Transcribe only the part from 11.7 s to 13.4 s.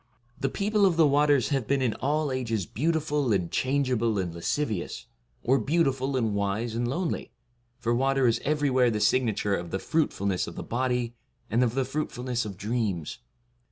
the fruitfulness of dreams.